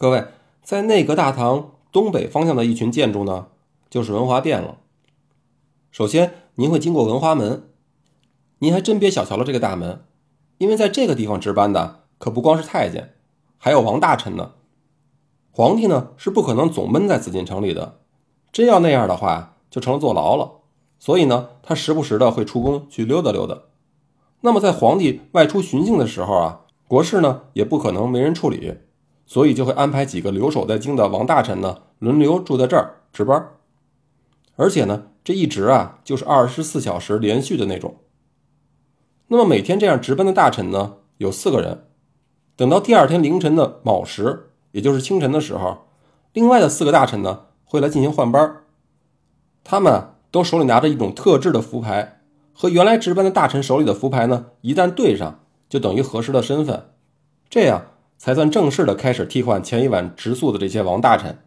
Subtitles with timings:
[0.00, 0.28] 各位，
[0.62, 3.48] 在内阁大堂东北方向的一群建筑呢，
[3.90, 4.78] 就是文华殿了。
[5.90, 7.68] 首先，您会经过文华门，
[8.60, 10.02] 您还真别小瞧了这个大门，
[10.56, 13.12] 因为在这个地方值班的可不光是太监，
[13.58, 14.52] 还有王大臣呢。
[15.50, 17.98] 皇帝呢是不可能总闷在紫禁城里的，
[18.50, 20.62] 真要那样的话，就成了坐牢了。
[20.98, 23.58] 所以呢，他时不时的会出宫去溜达溜达。
[24.40, 28.78] 那么在皇帝外出巡幸的时候啊，国事呢也不可能没人处理，
[29.30, 33.50] 所以就会安排几个留守在京的王大臣呢轮流住在这儿值班。
[34.56, 37.94] 而且呢，这一值啊就是二十四小时连续的那种。
[39.28, 41.84] 那么每天这样值班的大臣呢有四个人，
[42.56, 44.48] 等到第二天凌晨的卯时。
[44.72, 45.86] 也就是清晨的时候，
[46.32, 48.62] 另外的四个大臣呢会来进行换班
[49.62, 52.20] 他们都手里拿着一种特制的符牌，
[52.52, 56.90] 和原来值班的大臣手里的符牌呢一旦对上，就等于核实了身份，
[57.48, 57.86] 这样
[58.20, 61.38] 才算正式的开始替换前一晚值宿的这些王大臣。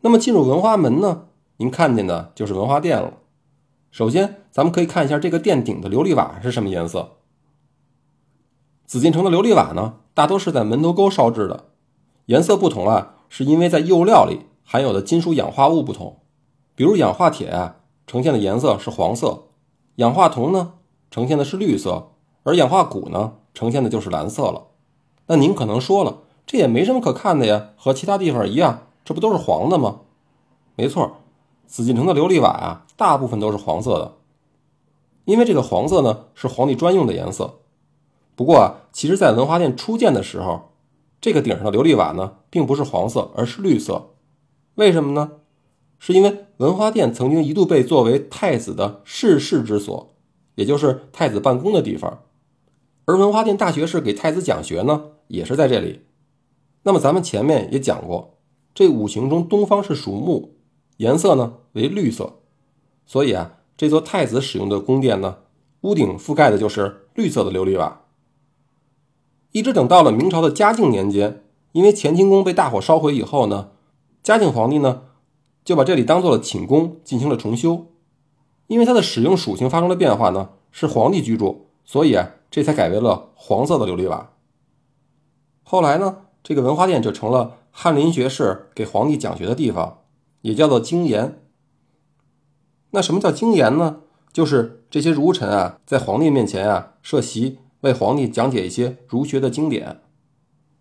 [0.00, 3.18] 那么进入文化门呢，您看见的就是文化殿了。
[3.92, 7.18] 首先，咱们可以看一下这个殿顶的琉璃瓦是什么颜色。
[8.86, 11.66] 紫禁城的琉璃瓦呢，大多是在门头沟烧制的。
[12.24, 16.22] 颜色不同啊，是因为在釉料里含有的金属氧化物不同。
[16.74, 19.44] 比如氧化铁啊，呈现的颜色是黄色；
[19.94, 20.72] 氧化铜呢，
[21.08, 22.10] 呈现的是绿色；
[22.42, 24.66] 而氧化钴呢，呈现的就是蓝色了。
[25.26, 30.00] 那您可能说了，这也没什么可看的呀，和其他地方一样，这不都是黄的吗？
[30.74, 31.18] 没错，
[31.66, 34.16] 紫禁城的琉璃瓦啊，大部分都是黄色的，
[35.24, 37.60] 因为这个黄色呢是皇帝专用的颜色。
[38.34, 40.70] 不过啊，其实在文华殿初建的时候。
[41.18, 44.10] 这个顶上的琉璃瓦呢，并不是黄色，而是绿色。
[44.74, 45.32] 为什么呢？
[45.98, 50.14] 是因为文华殿曾经一度被作为太子的世事之所，
[50.56, 52.20] 也就是太子办公的地方。
[53.06, 56.02] 而文华殿大学士给太子讲学呢，也是在这里。
[56.82, 58.38] 那么咱们前面也讲过，
[58.74, 60.54] 这五行中东方是属木，
[60.98, 62.40] 颜色呢为绿色，
[63.06, 65.38] 所以啊，这座太子使用的宫殿呢，
[65.80, 68.02] 屋顶覆盖的就是绿色的琉璃瓦。
[69.52, 71.42] 一直等到了明朝的嘉靖年间，
[71.72, 73.70] 因为乾清宫被大火烧毁以后呢，
[74.22, 75.02] 嘉靖皇帝呢
[75.64, 77.86] 就把这里当做了寝宫进行了重修。
[78.68, 84.32] 因为它的使用属性发生了变化呢，是皇帝居住，所以啊这才改为了黄色的琉璃瓦。
[85.68, 89.98] 后来呢，这个文华殿就成了翰林学士给皇帝讲学的地方，
[90.42, 91.42] 也叫做经研。
[92.90, 93.96] 那什么叫经研呢？
[94.32, 97.58] 就是这些儒臣啊，在皇帝面前啊设席。
[97.80, 100.00] 为皇帝讲解一些儒学的经典。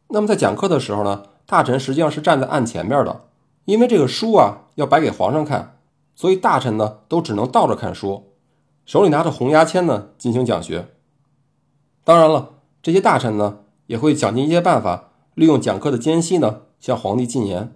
[0.10, 3.26] 那么在讲课的时候呢，大臣实际上是站在案前面的，
[3.66, 5.78] 因为这个书啊要摆给皇上看，
[6.16, 8.32] 所以大臣呢都只能倒着看书，
[8.86, 10.88] 手里拿着红牙签呢进行讲学。
[12.04, 17.76] 当然了，这些大臣呢也会想尽一些办法，利用讲课的间隙呢向皇帝进言。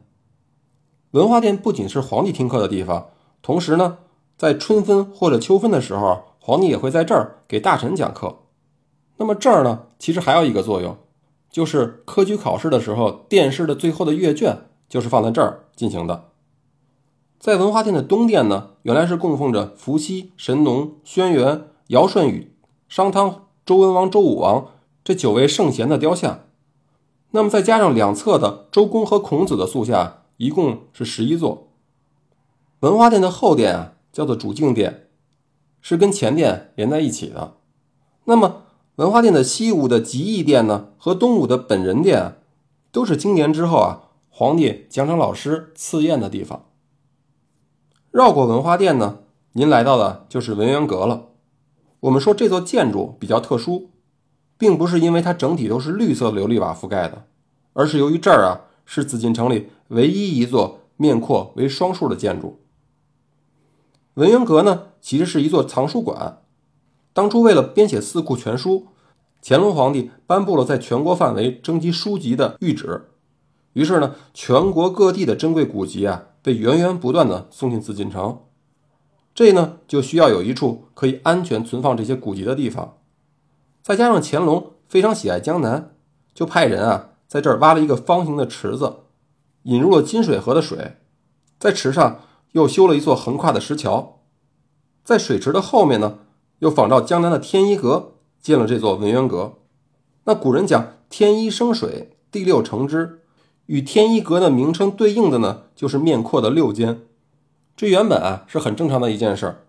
[1.11, 3.09] 文化殿不仅是皇帝听课的地方，
[3.41, 3.97] 同时呢，
[4.37, 8.39] 在春分或者秋分的时候，皇帝也会在这儿给大臣讲课。
[9.17, 10.95] 那么这儿呢，其实还有一个作用，
[11.49, 16.25] 就是科举考试的时候，殿试的最后的阅卷就是放在这儿进行的。
[17.39, 22.53] 在文化殿的东殿呢，原来是供奉着伏羲、神农、轩辕、尧舜禹、
[22.87, 24.67] 商汤、周文王、周武王
[25.09, 26.41] 这九位圣贤的雕像。
[27.31, 31.69] 那么再加上两侧的周公和孔子的塑像，一共是十一座。
[32.81, 35.07] 文化殿的后殿啊，叫做主敬殿，
[35.81, 37.55] 是跟前殿连在一起的。
[38.25, 38.61] 那么
[38.97, 42.35] 文化殿的西屋的极义殿呢，和东屋的本仁殿，
[42.91, 46.65] 都是经年之后啊，皇帝奖赏老师赐宴的地方。
[48.11, 49.21] 绕过文化殿呢，
[49.53, 51.29] 您来到的就是文渊阁了。
[52.01, 53.89] 我们说这座建筑比较特殊，
[54.59, 57.25] 并不是因为它整体都是绿色琉璃瓦覆盖的，
[57.73, 62.59] 而是由于这儿啊是紫禁城里唯一一座面阔为双数的建筑。
[64.15, 66.41] 文渊阁呢，其实是一座藏书馆。
[67.13, 68.79] 当初为了编写《四库全书》，
[69.41, 73.09] 乾隆皇帝颁布了在全国范围征集书籍的谕旨，
[73.71, 78.39] 于是呢，全国各地的珍贵古籍啊，被源源不断的送进紫禁城。
[79.33, 82.97] 这呢，就需要有一处可以安全存放这些古籍的地方。
[83.89, 85.95] 再加上乾隆非常喜爱江南，
[86.35, 88.97] 就派人啊，在这儿挖了一个方形的池子，
[89.63, 90.97] 引入了金水河的水，
[91.57, 92.19] 在池上
[92.51, 94.19] 又修了一座横跨的石桥，
[95.03, 96.19] 在水池的后面呢。
[96.59, 99.53] 又仿照江南的天一阁建了这座文渊阁。
[100.25, 103.21] 那古人讲“天一生水，地六成之”，
[103.65, 107.01] 与天一阁的名称对应的呢，就是面阔的六间。
[107.75, 109.63] 这原本啊是很正常的一件事儿，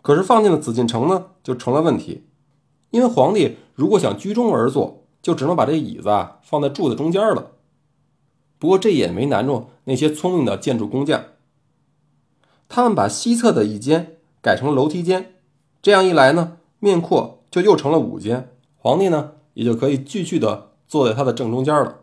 [0.00, 2.28] 可是放进了紫禁城呢，就成了问题。
[2.90, 7.52] 因为皇帝如果想居中而坐，就只能把这椅子啊放在柱子中间了。
[8.58, 11.24] 不过这也没难住那些聪明的建筑工匠，
[12.68, 15.34] 他们把西侧的一间改成楼梯间，
[15.82, 21.98] 这样一来呢，面阔就又成了五间，皇帝呢也就可以继续的坐在它的正中间了。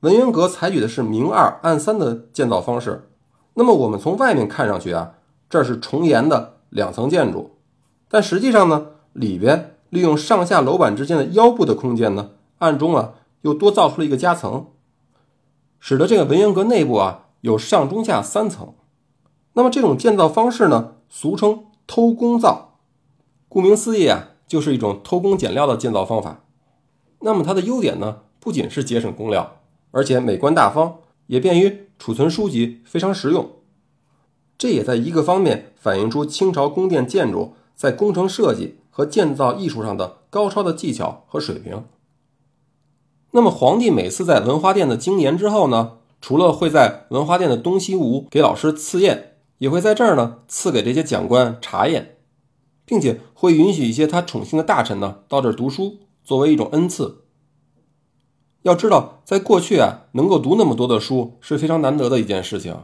[0.00, 3.08] 文渊阁采取的是明二暗三的建造方式，
[3.54, 5.14] 那么我们从外面看上去啊，
[5.48, 7.58] 这是重檐的两层建筑，
[8.08, 14.66] 但实际上呢，里边利用上下楼板之间的腰部的空间呢，暗中啊又多造出了一个夹层。
[15.78, 18.74] 使得这个文渊阁内部啊有上中下三层，
[19.54, 22.78] 那么这种建造方式呢，俗称偷工造。
[23.48, 26.44] 顾名思义啊，就是一种偷工减料的建造方法。
[27.20, 29.58] 那么它的优点呢，不仅是节省工料，
[29.90, 33.50] 而且美观大方，也便于储存书籍，非常实用。
[34.56, 41.84] 这也在一个方面反映出清朝宫殿建筑在工程设计和建造艺术上的高超的技巧和水平。
[43.32, 52.18] 那么皇帝每次在文华殿的经年之后呢，除了会在文华殿的东西屋给老师赐宴，也会在这儿呢赐给这些讲官茶宴，
[52.84, 57.22] 并且会允许一些他宠幸的大臣呢到这儿读书，作为一种恩赐。
[58.60, 62.76] 要知道，在过去啊，能够读那么多的书是非常难得的一件事情。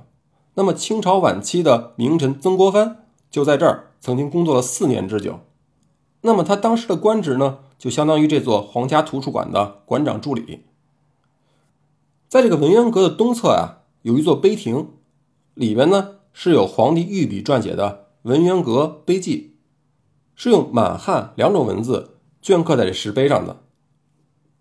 [0.54, 5.38] 那么清朝晚期的名臣曾国藩就在这儿曾经工作了四年之久。
[6.22, 7.58] 那么他当时的官职呢？
[7.78, 10.64] 就相当于这座皇家图书馆的馆长助理。
[12.28, 14.88] 在这个文渊阁的东侧啊，有一座碑亭，
[15.54, 19.54] 里边呢是有皇帝御笔撰写的《文渊阁碑记》，
[20.40, 23.58] 是用满汉两种文字镌刻在这石碑上的。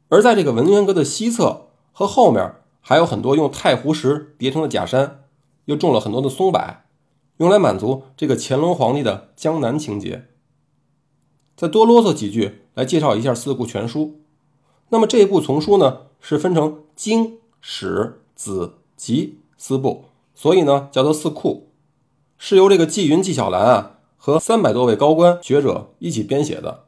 [0.10, 5.24] 而在这个文渊阁的西侧和后面，还有很多用太湖石叠成的假山，
[5.66, 6.84] 又种了很多的松柏，
[7.38, 10.28] 用来满足这个乾隆皇帝的江南情节。
[11.58, 12.62] 再多啰嗦几句。
[12.78, 14.02] 来介绍一下《四库全书》。
[14.90, 20.06] 那么这一部丛书呢，是分成经、史、子、集四部，
[20.36, 21.70] 所以呢叫做四库，
[22.38, 26.84] 是由这个纪云、纪晓岚啊和三百多位高官学者一起编写的。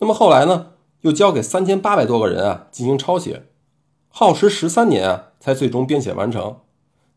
[0.00, 0.72] 那么后来呢，
[1.02, 3.44] 又交给三千八百多个人啊进行抄写，
[4.08, 6.56] 耗时十三年啊才最终编写完成，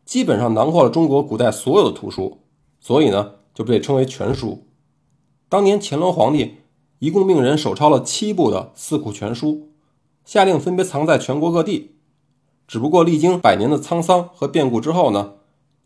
[0.04, 2.38] 基本上囊括了中国古代所有的图书，
[2.78, 4.68] 所以呢就被称为全书。
[5.52, 6.60] 当年乾隆皇帝。
[6.98, 9.48] 一共命人手抄了七部的《四库全书》，
[10.24, 11.96] 下令分别藏在全国各地。
[12.66, 15.34] 只不过历经百年的沧桑和变故之后呢，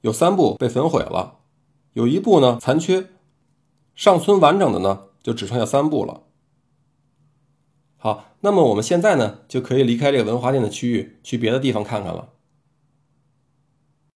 [0.03, 1.39] 有三部被焚毁了，
[1.95, 3.07] 有一部呢残缺，
[3.97, 6.21] 尚存完整的呢就只剩下三部了。
[7.97, 12.29] 好，那么我们现在呢就可以离开这个文华殿的区域，去别的地方看看了。